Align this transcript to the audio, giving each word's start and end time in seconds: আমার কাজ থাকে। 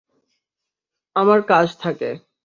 আমার 1.15 1.39
কাজ 1.47 1.67
থাকে। 1.79 2.09